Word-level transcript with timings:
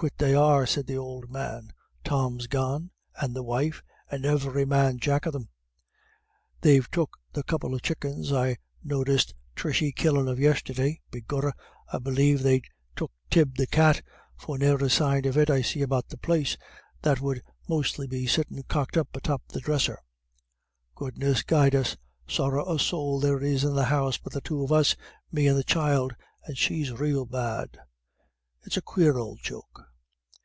"Quit 0.00 0.16
they 0.16 0.34
are," 0.34 0.64
said 0.64 0.86
the 0.86 0.96
old 0.96 1.30
man. 1.30 1.74
"Tom's 2.04 2.46
gone, 2.46 2.90
and 3.16 3.36
the 3.36 3.42
wife, 3.42 3.82
and 4.10 4.24
every 4.24 4.64
man 4.64 4.96
jack 4.98 5.26
of 5.26 5.34
them. 5.34 5.50
They've 6.62 6.90
took 6.90 7.18
the 7.34 7.42
couple 7.42 7.74
of 7.74 7.82
chuckens 7.82 8.32
I 8.32 8.56
noticed 8.82 9.34
Tishy 9.54 9.92
killin' 9.92 10.26
of 10.26 10.38
yisterday. 10.40 11.02
Begorrah, 11.10 11.52
I 11.92 11.98
believe 11.98 12.42
they've 12.42 12.62
took 12.96 13.12
Tib 13.28 13.56
the 13.56 13.66
cat, 13.66 14.00
for 14.38 14.56
ne'er 14.56 14.82
a 14.82 14.88
sign 14.88 15.26
of 15.26 15.36
it 15.36 15.50
I 15.50 15.60
see 15.60 15.82
about 15.82 16.08
the 16.08 16.16
place, 16.16 16.56
that 17.02 17.20
would 17.20 17.42
mostly 17.68 18.06
be 18.06 18.26
sittin' 18.26 18.62
cocked 18.62 18.96
up 18.96 19.14
atop 19.14 19.42
of 19.48 19.52
the 19.52 19.60
dresser. 19.60 19.98
Goodness 20.94 21.42
guide 21.42 21.74
us, 21.74 21.98
sorra 22.26 22.64
a 22.66 22.78
sowl 22.78 23.20
there 23.20 23.42
is 23.42 23.64
in 23.64 23.74
the 23.74 23.84
house 23.84 24.16
but 24.16 24.32
the 24.32 24.40
two 24.40 24.64
of 24.64 24.72
us, 24.72 24.96
me 25.30 25.46
and 25.46 25.58
the 25.58 25.62
child, 25.62 26.16
and 26.44 26.56
she's 26.56 26.90
rael 26.90 27.26
bad. 27.26 27.78
It's 28.62 28.78
a 28.78 28.82
quare 28.82 29.16
ould 29.18 29.40
joke." 29.42 29.88